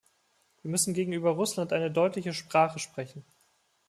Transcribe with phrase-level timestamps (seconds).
[0.63, 3.23] Wir müssen gegenüber Russland eine deutliche Sprache sprechen.